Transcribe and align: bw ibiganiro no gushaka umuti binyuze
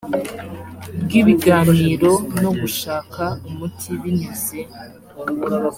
bw 1.01 1.09
ibiganiro 1.21 2.11
no 2.41 2.51
gushaka 2.59 3.23
umuti 3.49 3.91
binyuze 4.01 4.59